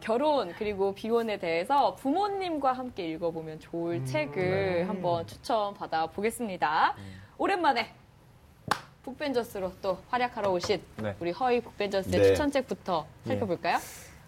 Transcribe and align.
결혼 0.00 0.52
그리고 0.54 0.94
비혼에 0.94 1.38
대해서 1.38 1.94
부모님과 1.96 2.72
함께 2.72 3.08
읽어보면 3.10 3.60
좋을 3.60 4.04
책을 4.04 4.88
한번 4.88 5.26
추천 5.26 5.74
받아 5.74 6.06
보겠습니다. 6.06 6.94
오랜만에 7.38 7.92
북벤저스로 9.02 9.72
또 9.80 9.98
활약하러 10.08 10.50
오신 10.50 10.82
네. 10.96 11.16
우리 11.20 11.30
허이 11.30 11.60
북벤저스의 11.60 12.20
네. 12.20 12.28
추천책부터 12.28 13.06
살펴볼까요? 13.26 13.78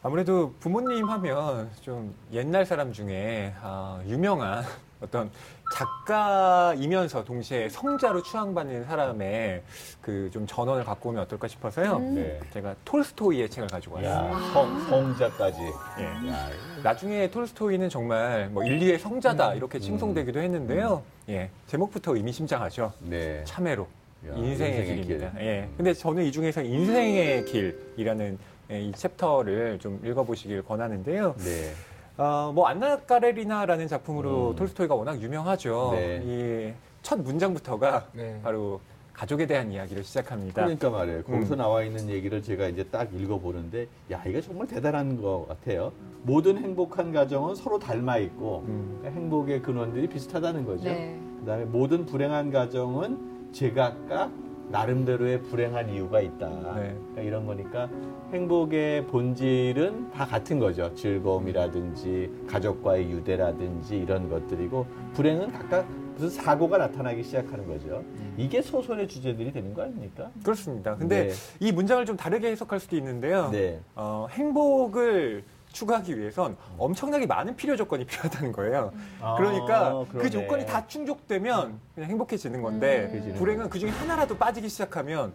아무래도 0.03 0.53
부모님 0.59 1.09
하면 1.09 1.71
좀 1.81 2.15
옛날 2.33 2.67
사람 2.67 2.93
중에 2.93 3.55
아, 3.61 4.03
유명한 4.07 4.65
어떤 5.03 5.31
작가이면서 5.75 7.25
동시에 7.25 7.69
성자로 7.69 8.23
추앙받는 8.23 8.85
사람의 8.85 9.63
그 10.01 10.23
좀 10.33 10.47
전원을 10.47 10.85
갖고 10.85 11.11
오면 11.11 11.23
어떨까 11.23 11.47
싶어서요. 11.49 11.99
네. 11.99 12.41
제가 12.53 12.75
톨스토이의 12.85 13.51
책을 13.51 13.69
가지고 13.69 14.03
야, 14.03 14.23
왔습니다. 14.23 14.53
성, 14.53 14.81
성자까지. 14.89 15.59
예. 15.99 16.05
야, 16.31 16.49
나중에 16.83 17.31
톨스토이는 17.31 17.89
정말 17.91 18.49
뭐 18.49 18.65
인류의 18.65 18.99
성자다 18.99 19.55
이렇게 19.55 19.79
칭송되기도 19.79 20.41
했는데요. 20.41 21.03
예, 21.29 21.51
제목부터 21.67 22.17
의미심장하죠. 22.17 22.93
네. 23.01 23.43
참회로 23.45 23.87
야, 24.29 24.35
인생의, 24.35 24.79
인생의 24.79 24.85
길입니다. 25.03 25.33
길. 25.33 25.41
예. 25.47 25.69
근데 25.77 25.93
저는 25.93 26.25
이 26.25 26.33
중에서 26.33 26.63
인생의 26.63 27.45
길이라는 27.45 28.39
예, 28.71 28.81
이 28.81 28.93
챕터를 28.93 29.79
좀 29.81 30.01
읽어보시길 30.05 30.63
권하는데요. 30.63 31.35
네. 31.39 31.73
어, 32.19 32.53
뭐 32.55 32.67
안나 32.67 32.99
까레리나라는 33.01 33.89
작품으로 33.89 34.51
음. 34.51 34.57
톨스토이가 34.57 34.95
워낙 34.95 35.21
유명하죠. 35.21 35.93
네. 35.95 36.75
이첫 37.03 37.21
문장부터가 37.21 38.09
네. 38.13 38.41
바로 38.43 38.81
가족에 39.13 39.47
대한 39.47 39.71
이야기를 39.71 40.05
시작합니다. 40.05 40.63
그러니까 40.63 40.91
말이에요. 40.91 41.23
거기서 41.25 41.55
음. 41.55 41.59
나와 41.59 41.83
있는 41.83 42.09
얘기를 42.09 42.43
제가 42.43 42.69
이제 42.69 42.83
딱 42.85 43.13
읽어보는데, 43.13 43.87
야, 44.11 44.23
이거 44.27 44.41
정말 44.41 44.67
대단한 44.67 45.21
것 45.21 45.47
같아요. 45.49 45.93
모든 46.23 46.57
행복한 46.57 47.13
가정은 47.13 47.55
서로 47.55 47.79
닮아 47.79 48.19
있고, 48.19 48.65
음. 48.67 48.97
그러니까 49.01 49.21
행복의 49.21 49.63
근원들이 49.63 50.09
비슷하다는 50.09 50.65
거죠. 50.65 50.85
네. 50.85 51.19
그 51.41 51.47
다음에 51.47 51.65
모든 51.67 52.07
불행한 52.07 52.51
가정은 52.51 53.53
제각각 53.53 54.31
나름대로의 54.73 55.43
불행한 55.43 55.91
이유가 55.91 56.21
있다. 56.21 56.49
네. 56.49 56.97
그러니까 56.97 57.23
이런 57.23 57.47
거니까 57.47 57.89
행복의 58.33 59.07
본질은 59.07 60.11
다 60.11 60.25
같은 60.25 60.59
거죠. 60.59 60.93
즐거움이라든지 60.95 62.31
가족과의 62.49 63.11
유대라든지 63.11 63.99
이런 63.99 64.29
것들이고 64.31 64.87
불행은 65.13 65.53
각각 65.53 65.87
무슨 66.15 66.31
사고가 66.31 66.79
나타나기 66.79 67.23
시작하는 67.23 67.67
거죠. 67.67 68.03
이게 68.37 68.63
소설의 68.63 69.09
주제들이 69.09 69.53
되는 69.53 69.75
거 69.75 69.83
아닙니까? 69.83 70.31
그렇습니다. 70.43 70.97
근데 70.97 71.29
네. 71.29 71.35
이 71.61 71.73
문장을 71.73 72.05
좀 72.07 72.17
다르게 72.17 72.51
해석할 72.51 72.81
수도 72.81 72.97
있는데요. 72.97 73.51
네. 73.51 73.81
어, 73.95 74.27
행복을 74.31 75.45
추구하기 75.73 76.19
위해선 76.19 76.57
엄청나게 76.79 77.27
많은 77.27 77.57
필요 77.57 77.77
조건이 77.77 78.05
필요하다는 78.07 78.53
거예요. 78.53 78.93
그러니까 79.37 79.87
아, 79.89 80.05
그 80.09 80.19
그러네. 80.19 80.31
조건이 80.31 80.67
다 80.67 80.87
충족되면 80.87 81.81
그냥 81.95 82.11
행복해지는 82.11 82.63
건데 82.63 83.11
음. 83.13 83.35
불행은 83.37 83.71
그 83.71 83.79
중에 83.79 83.91
하나라도 83.91 84.37
빠지기 84.37 84.69
시작하면 84.69 85.33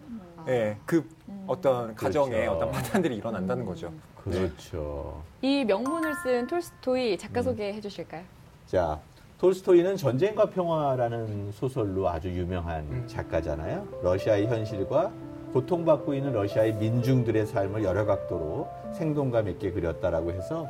예, 0.48 0.78
그 0.86 1.08
어떤 1.46 1.94
가정에 1.94 2.30
그렇죠. 2.32 2.52
어떤 2.52 2.72
파탄들이 2.72 3.16
일어난다는 3.18 3.66
거죠. 3.66 3.92
그렇죠. 4.24 5.22
이 5.42 5.66
명문을 5.66 6.14
쓴 6.24 6.48
톨스토이 6.48 7.18
작가 7.18 7.42
소개해 7.42 7.82
주실까요? 7.82 8.24
자, 8.66 9.00
톨스토이는 9.40 9.98
전쟁과 9.98 10.50
평화라는 10.50 11.52
소설로 11.52 12.08
아주 12.10 12.30
유명한 12.30 13.08
작가잖아요. 13.08 13.88
러시아의 14.02 14.48
현실과 14.48 15.12
고통받고 15.58 16.14
있는 16.14 16.34
러시아의 16.34 16.74
민중들의 16.76 17.48
삶을 17.48 17.84
여러 17.84 18.06
각도로 18.06 18.68
생동감 18.94 19.48
있게 19.50 19.72
그렸다라고 19.72 20.32
해서 20.32 20.68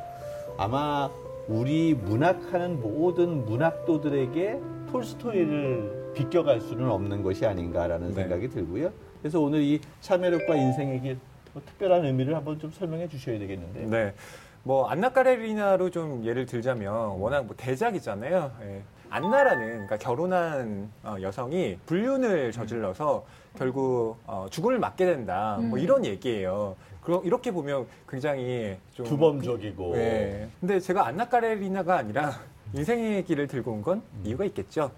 아마 0.56 1.10
우리 1.46 1.94
문학하는 1.94 2.80
모든 2.80 3.44
문학도들에게 3.44 4.60
톨스토이를 4.90 6.12
비껴갈 6.14 6.60
수는 6.60 6.90
없는 6.90 7.22
것이 7.22 7.44
아닌가라는 7.44 8.08
네. 8.08 8.14
생각이 8.14 8.48
들고요. 8.48 8.90
그래서 9.20 9.40
오늘 9.40 9.62
이 9.62 9.80
참여력과 10.00 10.56
인생의 10.56 11.00
길 11.02 11.18
뭐 11.52 11.62
특별한 11.64 12.04
의미를 12.04 12.34
한번 12.34 12.58
좀 12.58 12.70
설명해 12.70 13.08
주셔야 13.08 13.38
되겠는데. 13.38 13.86
네. 13.86 14.14
뭐 14.62 14.88
안나 14.88 15.10
까레리나로 15.10 15.90
좀 15.90 16.24
예를 16.24 16.46
들자면 16.46 16.92
워낙 17.18 17.44
뭐 17.46 17.54
대작이잖아요. 17.56 18.50
예. 18.62 18.82
안나라는 19.10 19.68
그러니까 19.70 19.96
결혼한 19.96 20.90
어, 21.02 21.16
여성이 21.22 21.78
불륜을 21.86 22.52
저질러서 22.52 23.24
결국 23.56 24.16
어, 24.26 24.46
죽음을 24.50 24.78
맞게 24.78 25.06
된다. 25.06 25.56
뭐 25.60 25.78
이런 25.78 26.04
얘기예요. 26.04 26.76
그럼 27.02 27.24
이렇게 27.24 27.50
보면 27.50 27.86
굉장히 28.06 28.76
좀 28.92 29.06
주범적이고. 29.06 29.96
예. 29.96 30.48
근데 30.60 30.78
제가 30.78 31.06
안나 31.06 31.26
까레리나가 31.28 31.96
아니라 31.96 32.32
인생의 32.74 33.24
길을 33.24 33.46
들고 33.46 33.72
온 33.72 33.82
건 33.82 34.02
이유가 34.24 34.44
있겠죠. 34.44 34.90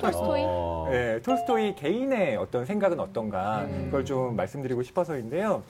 톨스토이? 0.00 0.42
어. 0.46 0.88
예, 0.92 1.20
톨스토이 1.24 1.74
개인의 1.74 2.36
어떤 2.36 2.64
생각은 2.64 3.00
어떤가 3.00 3.62
음. 3.62 3.86
그걸 3.86 4.04
좀 4.04 4.36
말씀드리고 4.36 4.84
싶어서인데요. 4.84 5.64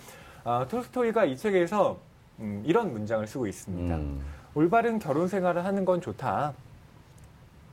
아, 0.44 0.66
톨스토이가 0.68 1.24
이 1.24 1.38
책에서 1.38 1.96
음, 2.40 2.62
이런 2.64 2.92
문장을 2.92 3.26
쓰고 3.26 3.46
있습니다. 3.46 3.96
음. 3.96 4.20
올바른 4.54 4.98
결혼 4.98 5.28
생활을 5.28 5.64
하는 5.64 5.84
건 5.84 6.00
좋다. 6.00 6.54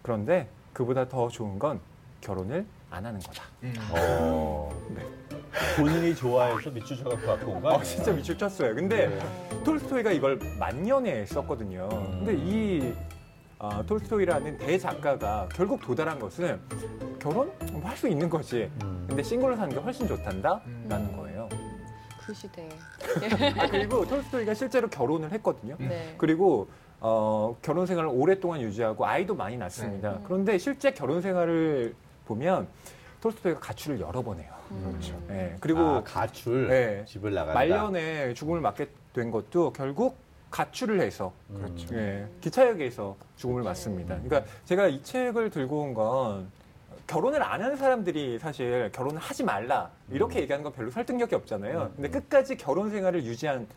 그런데 0.02 0.48
그보다 0.74 1.08
더 1.08 1.28
좋은 1.30 1.58
건 1.58 1.80
결혼을 2.22 2.66
안 2.90 3.06
하는 3.06 3.20
거다. 3.20 3.44
어. 3.92 4.70
본인이 5.78 6.16
좋아해서 6.16 6.70
밑줄 6.70 6.98
쳐갖고 6.98 7.26
갖고 7.26 7.52
온거 7.52 7.70
아니에요? 7.70 7.82
어, 7.82 7.84
진짜 7.84 8.12
미칠 8.12 8.38
쳤어요. 8.38 8.76
근데 8.76 9.08
네. 9.08 9.64
톨스토이가 9.64 10.12
이걸 10.12 10.40
만년에 10.60 11.26
썼거든요. 11.26 11.90
근데 11.90 12.36
이 12.36 12.94
아, 13.58 13.84
톨스토이라는 13.86 14.58
대작가가 14.58 15.48
결국 15.54 15.82
도달한 15.82 16.20
것은 16.20 16.60
결혼 17.20 17.52
할수 17.84 18.08
있는 18.08 18.30
거지. 18.30 18.70
음. 18.84 19.06
근데 19.08 19.24
싱글로 19.24 19.56
사는 19.56 19.70
게 19.70 19.80
훨씬 19.80 20.08
좋단다 20.08 20.62
라는 20.88 21.16
거예요. 21.18 21.35
그 22.26 22.34
시대. 22.34 22.68
아, 23.58 23.68
그리고 23.68 24.06
톨스토이가 24.06 24.54
실제로 24.54 24.88
결혼을 24.88 25.32
했거든요. 25.34 25.76
네. 25.78 26.16
그리고 26.18 26.68
어, 27.00 27.56
결혼 27.62 27.86
생활을 27.86 28.10
오랫동안 28.12 28.62
유지하고 28.62 29.06
아이도 29.06 29.36
많이 29.36 29.58
낳습니다. 29.58 30.14
네. 30.14 30.20
그런데 30.24 30.58
실제 30.58 30.92
결혼 30.92 31.22
생활을 31.22 31.94
보면 32.26 32.68
톨스토이가 33.22 33.60
가출을 33.60 34.00
여러 34.00 34.22
번 34.24 34.40
해요. 34.40 34.52
그렇죠. 34.90 35.22
예, 35.30 35.56
그리고 35.60 35.80
아, 35.80 36.04
가출 36.04 36.68
네. 36.68 37.06
집을 37.06 37.34
나간다. 37.34 37.54
말년에 37.54 38.34
죽음을 38.34 38.62
맞게 38.62 38.90
된 39.14 39.30
것도 39.30 39.74
결국 39.74 40.18
가출을 40.50 41.00
해서 41.02 41.32
그렇죠. 41.54 41.96
예, 41.96 42.28
기차역에서 42.42 43.16
죽음을 43.36 43.62
맞습니다. 43.62 44.20
그러니까 44.24 44.52
제가 44.66 44.88
이 44.88 45.04
책을 45.04 45.52
들고 45.52 45.82
온건 45.82 46.50
결혼을 47.08 47.42
안 47.44 47.62
하는 47.62 47.76
사람들이 47.76 48.40
사실 48.40 48.90
결혼을 48.92 49.20
하지 49.20 49.44
말라 49.44 49.90
이렇게 50.10 50.42
얘기하는 50.42 50.64
건 50.64 50.74
별로 50.74 50.90
설득력이 50.90 51.36
없잖아요. 51.36 51.92
근데 51.96 52.10
끝까지 52.10 52.58
결혼 52.58 52.90
생활을 52.90 53.24
유지한 53.24 53.68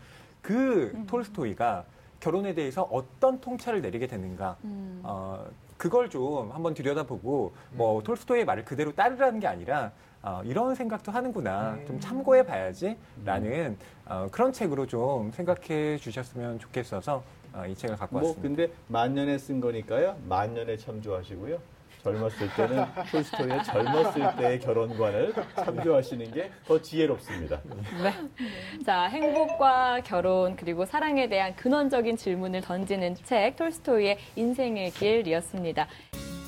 그 0.41 1.05
톨스토이가 1.07 1.85
결혼에 2.21 2.55
대해서 2.55 2.83
어떤 2.91 3.41
통찰을 3.41 3.81
내리게 3.83 4.07
되는가 4.07 4.57
음. 4.65 5.01
어, 5.05 5.47
그걸 5.77 6.11
좀 6.11 6.51
한번 6.51 6.75
들여다보고 6.75 7.53
뭐 7.73 8.03
톨스토이의 8.03 8.45
말을 8.45 8.65
그대로 8.65 8.93
따르라는 8.95 9.41
게 9.41 9.47
아니라 9.47 9.93
어, 10.23 10.41
이런 10.45 10.75
생각도 10.75 11.13
하는구나 11.13 11.79
좀 11.87 12.01
참고해 12.01 12.45
봐야지라는 12.45 13.77
어, 14.07 14.29
그런 14.33 14.53
책으로 14.53 14.87
좀 14.87 15.31
생각해 15.33 15.99
주셨으면 15.99 16.59
좋겠어서 16.59 17.23
어, 17.53 17.67
이 17.67 17.75
책을 17.75 17.97
갖고 17.97 18.19
뭐 18.19 18.29
왔습니다. 18.29 18.43
근데 18.49 18.73
만년에 18.89 19.39
쓴 19.39 19.61
거니까요. 19.61 20.17
만년에 20.29 20.77
참조하시고요. 20.77 21.59
젊었을 22.03 22.49
때는 22.55 22.85
톨스토이의 23.11 23.65
젊었을 23.65 24.37
때의 24.37 24.61
결혼관을 24.61 25.35
참조하시는 25.57 26.33
게 26.33 26.51
더 26.67 26.81
지혜롭습니다. 26.81 27.61
네. 28.03 28.13
자, 28.85 29.05
행복과 29.05 30.01
결혼 30.05 30.57
그리고 30.57 30.85
사랑에 30.85 31.29
대한 31.29 31.55
근원적인 31.57 32.17
질문을 32.17 32.61
던지는 32.63 33.15
책 33.25 33.57
톨스토이의 33.57 34.19
인생의 34.37 34.91
길이었습니다. 34.93 35.87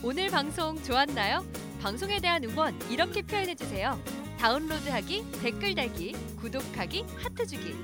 오늘 0.03 0.29
방송 0.29 0.77
좋았나요? 0.83 1.45
방송에 1.83 2.19
대한 2.21 2.43
응원 2.45 2.75
이렇게 2.91 3.23
표현해 3.23 3.55
주세요. 3.55 3.99
다운로드하기, 4.39 5.33
댓글 5.43 5.75
달기, 5.75 6.13
구독하기, 6.41 7.05
하트 7.23 7.47
주기. 7.47 7.75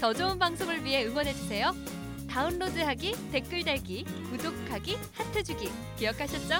더 0.00 0.12
좋은 0.12 0.38
방송을 0.38 0.84
위해 0.84 1.04
응원해 1.06 1.32
주세요. 1.32 1.72
다운로드하기, 2.30 3.30
댓글 3.32 3.64
달기, 3.64 4.04
구독하기, 4.30 4.96
하트 5.14 5.42
주기. 5.42 5.70
기억하셨죠? 5.96 6.56